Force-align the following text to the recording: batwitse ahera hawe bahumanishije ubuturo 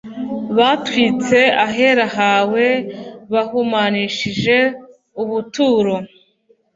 batwitse 0.57 1.39
ahera 1.65 2.05
hawe 2.17 2.65
bahumanishije 3.33 4.57
ubuturo 5.21 5.95